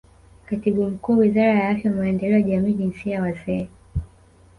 Katibu 0.45 0.89
Mkuu 0.91 1.17
Wizara 1.17 1.53
ya 1.59 1.69
Afya 1.69 1.91
Maendeleo 1.91 2.37
ya 2.39 2.41
Jamii 2.41 2.73
Jinsia 2.73 3.21
Wazee 3.21 3.67